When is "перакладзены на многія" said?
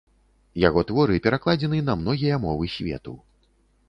1.25-2.39